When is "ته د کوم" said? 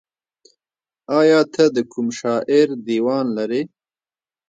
1.53-2.07